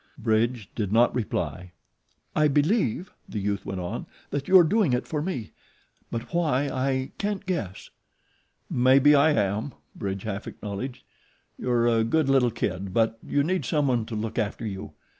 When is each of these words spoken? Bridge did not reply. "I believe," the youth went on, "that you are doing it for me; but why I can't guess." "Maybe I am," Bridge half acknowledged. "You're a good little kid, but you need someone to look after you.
Bridge 0.17 0.67
did 0.73 0.91
not 0.91 1.13
reply. 1.13 1.73
"I 2.35 2.47
believe," 2.47 3.11
the 3.29 3.37
youth 3.37 3.67
went 3.67 3.79
on, 3.81 4.07
"that 4.31 4.47
you 4.47 4.57
are 4.57 4.63
doing 4.63 4.93
it 4.93 5.05
for 5.07 5.21
me; 5.21 5.51
but 6.09 6.33
why 6.33 6.63
I 6.69 7.11
can't 7.19 7.45
guess." 7.45 7.91
"Maybe 8.67 9.13
I 9.13 9.29
am," 9.33 9.73
Bridge 9.95 10.23
half 10.23 10.47
acknowledged. 10.47 11.03
"You're 11.55 11.85
a 11.85 12.03
good 12.03 12.29
little 12.29 12.49
kid, 12.49 12.95
but 12.95 13.19
you 13.23 13.43
need 13.43 13.63
someone 13.63 14.07
to 14.07 14.15
look 14.15 14.39
after 14.39 14.65
you. 14.65 14.93